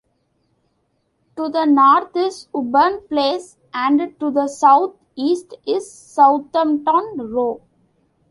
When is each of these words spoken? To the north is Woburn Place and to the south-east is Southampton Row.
To 1.35 1.47
the 1.47 1.65
north 1.65 2.15
is 2.15 2.47
Woburn 2.53 3.01
Place 3.07 3.57
and 3.71 4.19
to 4.19 4.31
the 4.31 4.47
south-east 4.47 5.53
is 5.67 5.91
Southampton 5.91 7.17
Row. 7.31 7.61